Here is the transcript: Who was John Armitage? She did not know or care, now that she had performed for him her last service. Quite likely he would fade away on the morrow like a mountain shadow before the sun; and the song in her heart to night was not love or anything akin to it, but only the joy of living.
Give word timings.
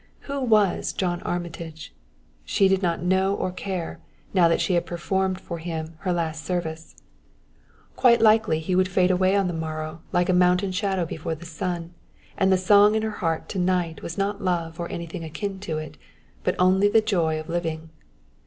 Who 0.21 0.39
was 0.41 0.93
John 0.93 1.21
Armitage? 1.21 1.93
She 2.43 2.67
did 2.67 2.81
not 2.81 3.03
know 3.03 3.35
or 3.35 3.51
care, 3.51 3.99
now 4.33 4.47
that 4.47 4.59
she 4.59 4.73
had 4.73 4.83
performed 4.87 5.39
for 5.39 5.59
him 5.59 5.93
her 5.99 6.11
last 6.11 6.43
service. 6.43 6.95
Quite 7.95 8.19
likely 8.19 8.57
he 8.57 8.75
would 8.75 8.87
fade 8.87 9.11
away 9.11 9.35
on 9.35 9.45
the 9.45 9.53
morrow 9.53 10.01
like 10.11 10.27
a 10.27 10.33
mountain 10.33 10.71
shadow 10.71 11.05
before 11.05 11.35
the 11.35 11.45
sun; 11.45 11.93
and 12.35 12.51
the 12.51 12.57
song 12.57 12.95
in 12.95 13.03
her 13.03 13.11
heart 13.21 13.47
to 13.49 13.59
night 13.59 14.01
was 14.01 14.17
not 14.17 14.41
love 14.43 14.79
or 14.79 14.89
anything 14.89 15.23
akin 15.23 15.59
to 15.59 15.77
it, 15.77 15.97
but 16.43 16.55
only 16.57 16.87
the 16.87 16.99
joy 17.01 17.39
of 17.39 17.47
living. 17.47 17.91